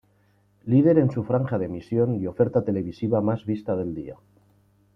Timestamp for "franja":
1.23-1.59